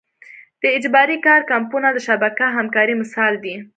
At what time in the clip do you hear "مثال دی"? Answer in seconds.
3.01-3.55